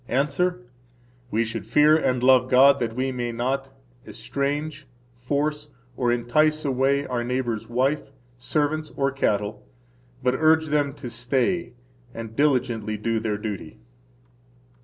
[0.09, 0.63] –Answer:
[1.29, 3.69] We should fear and love God that we may not
[4.03, 9.63] estrange, force, or entice away our neighbor's wife, servants, or cattle,
[10.23, 11.73] but urge them to stay
[12.15, 13.77] and [diligently] do their duty.